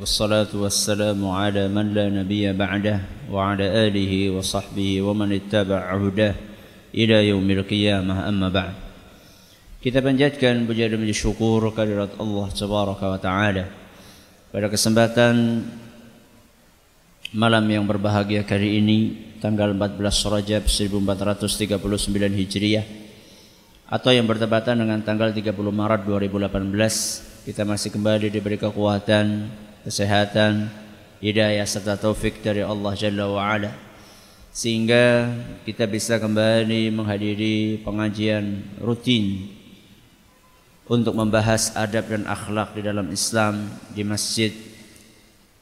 والصلاة 0.00 0.52
والسلام 0.54 1.20
على 1.24 1.68
من 1.68 1.94
لا 1.94 2.08
نبي 2.08 2.52
بعده 2.52 3.28
وعلى 3.32 3.66
آله 3.88 4.12
وصحبه 4.30 5.02
ومن 5.02 5.28
اتبع 5.32 5.82
هداه 5.96 6.34
إلى 6.94 7.16
يوم 7.28 7.48
القيامة 7.50 8.14
أما 8.28 8.48
بعد 8.48 8.74
Kita 9.76 10.02
panjatkan 10.02 10.66
puja 10.66 10.90
dan 10.90 11.06
syukur 11.14 11.62
kehadirat 11.70 12.18
Allah 12.18 12.46
Tabaraka 12.50 13.06
wa 13.06 13.20
Taala. 13.22 13.70
Pada 14.50 14.66
kesempatan 14.66 15.62
malam 17.30 17.62
yang 17.70 17.86
berbahagia 17.86 18.42
kali 18.42 18.82
ini 18.82 18.98
tanggal 19.38 19.70
14 19.70 20.02
Rajab 20.26 20.62
1439 20.66 22.34
Hijriah 22.34 22.86
atau 23.86 24.10
yang 24.10 24.26
bertepatan 24.26 24.82
dengan 24.82 24.98
tanggal 25.06 25.30
30 25.30 25.54
Maret 25.54 26.02
2018 26.02 27.46
kita 27.46 27.62
masih 27.62 27.94
kembali 27.94 28.26
diberi 28.26 28.58
kekuatan 28.58 29.46
kesehatan, 29.83 30.69
hidayah 31.21 31.65
serta 31.65 31.97
taufik 31.97 32.41
dari 32.41 32.65
Allah 32.65 32.93
Jalla 32.97 33.25
wa 33.29 33.41
Ala 33.45 33.71
sehingga 34.51 35.31
kita 35.63 35.87
bisa 35.87 36.19
kembali 36.19 36.91
menghadiri 36.91 37.79
pengajian 37.87 38.59
rutin 38.83 39.47
untuk 40.91 41.15
membahas 41.15 41.71
adab 41.71 42.11
dan 42.11 42.27
akhlak 42.27 42.75
di 42.75 42.83
dalam 42.83 43.07
Islam 43.15 43.71
di 43.95 44.03
Masjid 44.03 44.51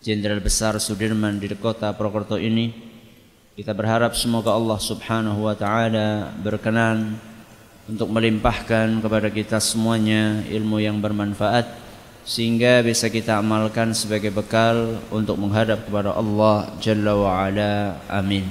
Jenderal 0.00 0.40
Besar 0.40 0.80
Sudirman 0.80 1.36
di 1.36 1.52
kota 1.52 1.92
Purwokerto 1.92 2.40
ini. 2.40 2.72
Kita 3.52 3.76
berharap 3.76 4.16
semoga 4.16 4.56
Allah 4.56 4.78
Subhanahu 4.80 5.44
wa 5.44 5.52
taala 5.52 6.32
berkenan 6.40 7.20
untuk 7.90 8.08
melimpahkan 8.08 9.04
kepada 9.04 9.28
kita 9.28 9.58
semuanya 9.60 10.46
ilmu 10.48 10.80
yang 10.80 10.96
bermanfaat 10.96 11.87
sehingga 12.28 12.84
bisa 12.84 13.08
kita 13.08 13.40
amalkan 13.40 13.96
sebagai 13.96 14.28
bekal 14.28 15.00
untuk 15.08 15.40
menghadap 15.40 15.88
kepada 15.88 16.12
Allah 16.12 16.76
Jalla 16.76 17.16
wa 17.16 17.32
Ala. 17.40 18.04
Amin. 18.04 18.44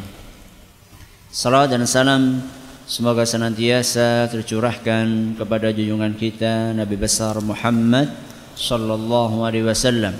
Salam 1.30 1.70
dan 1.70 1.86
salam 1.86 2.42
semoga 2.90 3.22
senantiasa 3.22 4.34
tercurahkan 4.34 5.38
kepada 5.38 5.70
junjungan 5.70 6.18
kita 6.18 6.74
Nabi 6.74 6.98
besar 6.98 7.38
Muhammad 7.38 8.10
sallallahu 8.58 9.46
alaihi 9.46 9.70
wasallam 9.70 10.18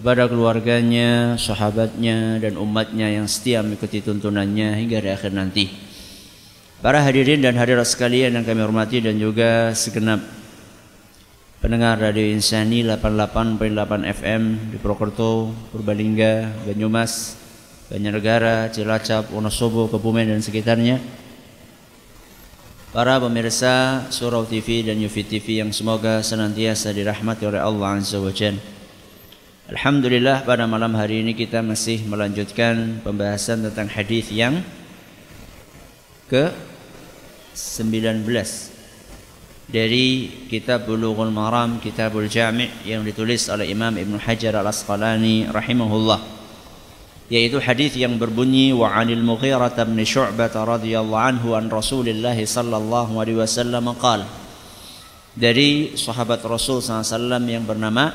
kepada 0.00 0.24
keluarganya, 0.24 1.36
sahabatnya 1.36 2.40
dan 2.40 2.56
umatnya 2.56 3.12
yang 3.12 3.28
setia 3.28 3.60
mengikuti 3.60 4.00
tuntunannya 4.00 4.80
hingga 4.80 5.04
di 5.04 5.10
akhir 5.12 5.36
nanti. 5.36 5.68
Para 6.80 7.04
hadirin 7.04 7.44
dan 7.44 7.52
hadirat 7.58 7.84
sekalian 7.84 8.32
yang 8.32 8.46
kami 8.48 8.64
hormati 8.64 9.02
dan 9.02 9.18
juga 9.20 9.76
segenap 9.76 10.37
pendengar 11.58 11.98
Radio 11.98 12.22
Insani 12.22 12.86
88.8 12.86 13.66
FM 14.06 14.42
di 14.70 14.78
Purwokerto, 14.78 15.50
Purbalingga, 15.74 16.54
Banyumas, 16.62 17.34
Banjarnegara, 17.90 18.70
Cilacap, 18.70 19.34
Wonosobo, 19.34 19.90
Kebumen 19.90 20.30
dan 20.30 20.38
sekitarnya. 20.38 21.02
Para 22.94 23.18
pemirsa 23.18 24.06
Surau 24.08 24.46
TV 24.46 24.86
dan 24.86 25.02
Yufi 25.02 25.26
TV 25.26 25.60
yang 25.60 25.74
semoga 25.74 26.22
senantiasa 26.22 26.94
dirahmati 26.94 27.44
oleh 27.44 27.60
Allah 27.60 28.00
Azza 28.00 28.22
wa. 28.22 28.32
Alhamdulillah 29.68 30.48
pada 30.48 30.64
malam 30.64 30.96
hari 30.96 31.20
ini 31.26 31.36
kita 31.36 31.60
masih 31.60 32.06
melanjutkan 32.08 33.04
pembahasan 33.04 33.66
tentang 33.66 33.92
hadis 33.92 34.32
yang 34.32 34.64
ke 36.30 36.48
19 37.52 38.77
dari 39.68 40.32
kitab 40.48 40.88
Bulughul 40.88 41.28
Maram, 41.28 41.76
Kitabul 41.76 42.24
Jami' 42.24 42.88
yang 42.88 43.04
ditulis 43.04 43.52
oleh 43.52 43.68
Imam 43.68 43.92
Ibn 43.92 44.16
Hajar 44.16 44.56
Al-Asqalani 44.56 45.52
rahimahullah. 45.52 46.40
Yaitu 47.28 47.60
hadis 47.60 47.92
yang 47.92 48.16
berbunyi 48.16 48.72
wa 48.72 48.88
'anil 48.88 49.20
Mughirah 49.20 49.76
bin 49.84 50.00
Syu'bah 50.00 50.48
radhiyallahu 50.48 51.20
anhu 51.20 51.52
an 51.52 51.68
Rasulillah 51.68 52.32
sallallahu 52.32 53.20
alaihi 53.20 53.36
wasallam 53.36 53.92
qala 54.00 54.24
dari 55.36 55.94
sahabat 55.94 56.42
Rasul 56.48 56.82
SAW 56.82 57.38
yang 57.46 57.68
bernama 57.68 58.10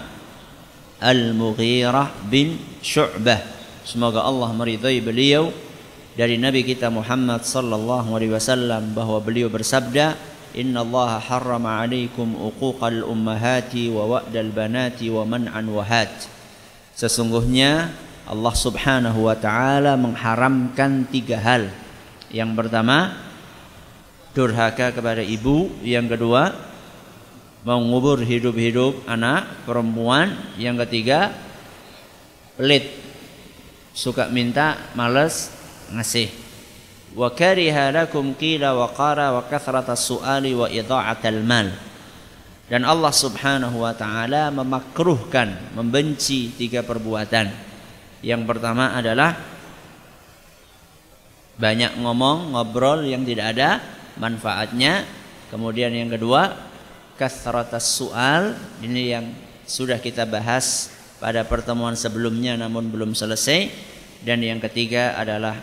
Al-Mughirah 0.97 2.25
bin 2.25 2.57
Syu'bah. 2.81 3.39
Semoga 3.85 4.25
Allah 4.25 4.49
meridai 4.51 4.97
beliau 4.99 5.53
dari 6.17 6.41
Nabi 6.41 6.65
kita 6.65 6.89
Muhammad 6.89 7.45
sallallahu 7.45 8.09
alaihi 8.17 8.33
wasallam 8.33 8.97
bahwa 8.97 9.21
beliau 9.21 9.47
bersabda, 9.47 10.32
Inna 10.53 10.85
Allah 10.85 11.17
harrama 11.17 11.81
alaikum 11.81 12.37
uquqal 12.37 13.01
ummahati 13.01 13.89
wa 13.89 14.05
wa'dal 14.17 14.53
banati 14.53 15.09
man'an 15.09 15.65
wahat. 15.73 16.29
Sesungguhnya 16.93 17.89
Allah 18.29 18.53
subhanahu 18.53 19.25
wa 19.25 19.33
ta'ala 19.33 19.97
mengharamkan 19.97 21.09
tiga 21.09 21.41
hal. 21.41 21.73
Yang 22.29 22.53
pertama, 22.53 23.17
durhaka 24.37 24.93
kepada 24.93 25.25
ibu. 25.25 25.73
Yang 25.81 26.17
kedua, 26.17 26.53
mengubur 27.65 28.21
hidup-hidup 28.21 29.09
anak 29.09 29.65
perempuan. 29.65 30.37
Yang 30.61 30.85
ketiga, 30.85 31.33
pelit. 32.61 32.93
Suka 33.97 34.29
minta, 34.29 34.77
males 34.93 35.49
ngasih 35.89 36.42
wa 37.13 37.29
kariha 37.29 37.93
lakum 37.93 38.33
qila 38.33 38.73
wa 38.73 38.89
qara 38.89 39.33
wa 39.33 39.45
kathrata 39.45 39.93
su'ali 39.93 40.57
wa 40.57 40.65
idha'atal 40.69 41.41
mal. 41.45 41.69
Dan 42.65 42.87
Allah 42.89 43.13
Subhanahu 43.13 43.85
wa 43.85 43.93
taala 43.93 44.49
memakruhkan 44.49 45.77
membenci 45.77 46.49
tiga 46.57 46.81
perbuatan. 46.81 47.53
Yang 48.23 48.41
pertama 48.49 48.95
adalah 48.97 49.35
banyak 51.53 52.01
ngomong 52.01 52.55
ngobrol 52.55 53.05
yang 53.05 53.21
tidak 53.27 53.53
ada 53.53 53.83
manfaatnya. 54.17 55.05
Kemudian 55.53 55.93
yang 55.93 56.09
kedua 56.09 56.55
kathratas 57.13 57.93
su'al 57.93 58.57
ini 58.81 59.13
yang 59.13 59.25
sudah 59.69 60.01
kita 60.01 60.25
bahas 60.25 60.89
pada 61.21 61.45
pertemuan 61.45 61.93
sebelumnya 61.93 62.57
namun 62.57 62.89
belum 62.89 63.13
selesai. 63.13 63.69
Dan 64.23 64.39
yang 64.39 64.63
ketiga 64.63 65.19
adalah 65.19 65.59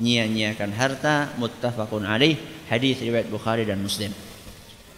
menyia-nyiakan 0.00 0.70
harta 0.72 1.32
muttafaqun 1.36 2.08
alaih 2.08 2.40
hadis 2.68 3.00
riwayat 3.00 3.28
Bukhari 3.28 3.68
dan 3.68 3.80
Muslim. 3.80 4.12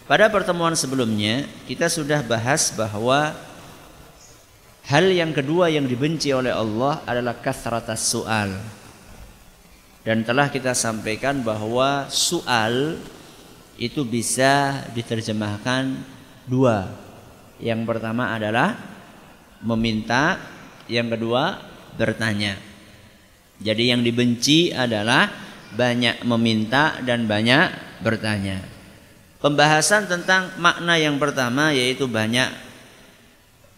Pada 0.05 0.29
pertemuan 0.29 0.77
sebelumnya 0.77 1.49
kita 1.65 1.89
sudah 1.89 2.21
bahas 2.21 2.69
bahwa 2.77 3.33
hal 4.85 5.05
yang 5.09 5.33
kedua 5.33 5.73
yang 5.73 5.89
dibenci 5.89 6.29
oleh 6.29 6.53
Allah 6.53 7.01
adalah 7.09 7.33
kasratas 7.41 8.05
soal. 8.05 8.53
Dan 10.05 10.21
telah 10.21 10.53
kita 10.53 10.77
sampaikan 10.77 11.41
bahwa 11.41 12.05
soal 12.13 13.01
itu 13.81 14.05
bisa 14.05 14.85
diterjemahkan 14.93 15.97
dua. 16.45 16.85
Yang 17.57 17.81
pertama 17.89 18.29
adalah 18.29 18.77
meminta, 19.65 20.37
yang 20.85 21.09
kedua 21.09 21.57
bertanya. 21.97 22.74
Jadi 23.59 23.91
yang 23.91 24.03
dibenci 24.03 24.75
adalah 24.75 25.31
banyak 25.75 26.23
meminta 26.27 26.99
dan 27.03 27.27
banyak 27.27 27.99
bertanya. 28.03 28.59
Pembahasan 29.39 30.09
tentang 30.09 30.55
makna 30.57 30.97
yang 30.97 31.21
pertama 31.21 31.69
yaitu 31.69 32.09
banyak 32.09 32.49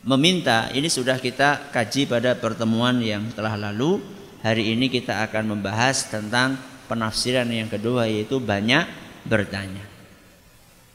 meminta 0.07 0.71
ini 0.71 0.87
sudah 0.87 1.19
kita 1.19 1.73
kaji 1.75 2.07
pada 2.07 2.37
pertemuan 2.37 3.01
yang 3.03 3.27
telah 3.35 3.57
lalu. 3.57 3.99
Hari 4.37 4.77
ini 4.77 4.87
kita 4.87 5.25
akan 5.27 5.57
membahas 5.57 6.07
tentang 6.07 6.55
penafsiran 6.87 7.49
yang 7.49 7.67
kedua 7.67 8.07
yaitu 8.07 8.39
banyak 8.39 8.85
bertanya. 9.27 9.83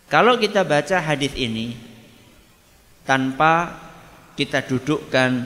Kalau 0.09 0.39
kita 0.41 0.65
baca 0.65 1.03
hadis 1.03 1.35
ini 1.37 1.77
tanpa 3.05 3.77
kita 4.39 4.65
dudukkan 4.65 5.45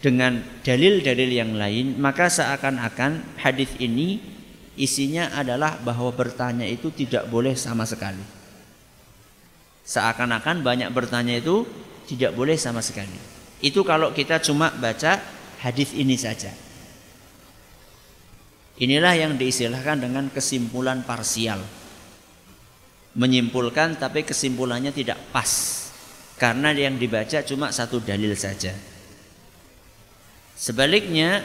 dengan 0.00 0.40
dalil-dalil 0.64 1.28
yang 1.28 1.52
lain 1.52 2.00
maka 2.00 2.32
seakan-akan 2.32 3.36
hadis 3.36 3.68
ini 3.76 4.20
isinya 4.80 5.28
adalah 5.36 5.76
bahwa 5.76 6.08
bertanya 6.16 6.64
itu 6.64 6.88
tidak 6.88 7.28
boleh 7.28 7.52
sama 7.52 7.84
sekali. 7.84 8.24
Seakan-akan 9.84 10.64
banyak 10.64 10.88
bertanya 10.88 11.36
itu 11.36 11.68
tidak 12.08 12.32
boleh 12.32 12.56
sama 12.56 12.80
sekali. 12.80 13.16
Itu 13.60 13.84
kalau 13.84 14.16
kita 14.16 14.40
cuma 14.40 14.72
baca 14.72 15.20
hadis 15.60 15.92
ini 15.92 16.16
saja. 16.16 16.48
Inilah 18.80 19.12
yang 19.12 19.36
diistilahkan 19.36 20.00
dengan 20.00 20.32
kesimpulan 20.32 21.04
parsial. 21.04 21.60
Menyimpulkan 23.12 24.00
tapi 24.00 24.24
kesimpulannya 24.24 24.96
tidak 24.96 25.20
pas. 25.28 25.76
Karena 26.40 26.72
yang 26.72 26.96
dibaca 26.96 27.44
cuma 27.44 27.68
satu 27.68 28.00
dalil 28.00 28.32
saja. 28.32 28.72
Sebaliknya 30.60 31.40